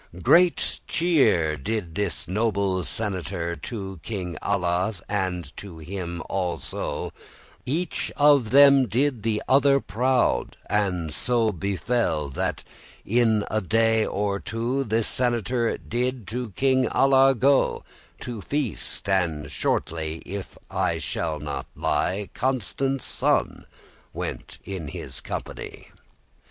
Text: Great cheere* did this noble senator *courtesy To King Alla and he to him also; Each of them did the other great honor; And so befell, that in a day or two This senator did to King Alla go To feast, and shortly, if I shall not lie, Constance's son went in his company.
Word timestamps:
Great 0.23 0.79
cheere* 0.87 1.55
did 1.55 1.93
this 1.93 2.27
noble 2.27 2.83
senator 2.83 3.49
*courtesy 3.55 3.59
To 3.69 3.99
King 4.01 4.37
Alla 4.41 4.95
and 5.07 5.45
he 5.45 5.51
to 5.57 5.77
him 5.77 6.23
also; 6.27 7.13
Each 7.67 8.11
of 8.17 8.49
them 8.49 8.87
did 8.87 9.21
the 9.21 9.43
other 9.47 9.79
great 9.79 9.91
honor; 9.93 10.49
And 10.71 11.13
so 11.13 11.51
befell, 11.51 12.29
that 12.29 12.63
in 13.05 13.45
a 13.51 13.61
day 13.61 14.03
or 14.03 14.39
two 14.39 14.83
This 14.85 15.07
senator 15.07 15.77
did 15.77 16.27
to 16.29 16.49
King 16.55 16.87
Alla 16.87 17.35
go 17.35 17.83
To 18.21 18.41
feast, 18.41 19.07
and 19.07 19.51
shortly, 19.51 20.15
if 20.25 20.57
I 20.71 20.97
shall 20.97 21.39
not 21.39 21.67
lie, 21.75 22.31
Constance's 22.33 23.05
son 23.07 23.67
went 24.13 24.57
in 24.63 24.87
his 24.87 25.21
company. 25.21 25.89